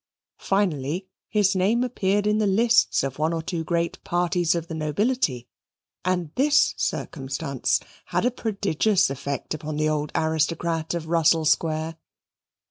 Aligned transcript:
Finally, 0.39 1.05
his 1.29 1.55
name 1.55 1.83
appeared 1.83 2.25
in 2.25 2.39
the 2.39 2.47
lists 2.47 3.03
of 3.03 3.19
one 3.19 3.33
or 3.33 3.41
two 3.43 3.63
great 3.63 4.03
parties 4.03 4.55
of 4.55 4.67
the 4.67 4.73
nobility, 4.73 5.47
and 6.03 6.31
this 6.33 6.73
circumstance 6.75 7.79
had 8.05 8.25
a 8.25 8.31
prodigious 8.31 9.11
effect 9.11 9.53
upon 9.53 9.77
the 9.77 9.87
old 9.87 10.11
aristocrat 10.15 10.95
of 10.95 11.05
Russell 11.07 11.45
Square. 11.45 11.97